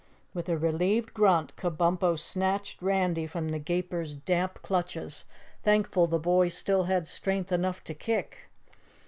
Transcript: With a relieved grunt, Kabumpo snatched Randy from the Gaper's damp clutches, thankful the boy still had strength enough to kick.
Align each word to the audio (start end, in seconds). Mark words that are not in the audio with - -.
With 0.33 0.49
a 0.49 0.57
relieved 0.57 1.13
grunt, 1.13 1.55
Kabumpo 1.57 2.17
snatched 2.17 2.81
Randy 2.81 3.27
from 3.27 3.49
the 3.49 3.59
Gaper's 3.59 4.15
damp 4.15 4.63
clutches, 4.63 5.25
thankful 5.61 6.07
the 6.07 6.17
boy 6.17 6.47
still 6.47 6.85
had 6.85 7.07
strength 7.07 7.51
enough 7.51 7.83
to 7.83 7.93
kick. 7.93 8.49